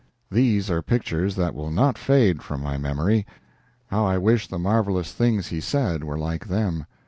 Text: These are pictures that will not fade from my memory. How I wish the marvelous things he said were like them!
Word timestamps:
These 0.31 0.71
are 0.71 0.81
pictures 0.81 1.35
that 1.35 1.53
will 1.53 1.69
not 1.69 1.95
fade 1.95 2.41
from 2.41 2.63
my 2.63 2.75
memory. 2.75 3.23
How 3.85 4.03
I 4.03 4.17
wish 4.17 4.47
the 4.47 4.57
marvelous 4.57 5.11
things 5.11 5.49
he 5.49 5.59
said 5.61 6.03
were 6.03 6.17
like 6.17 6.47
them! 6.47 6.87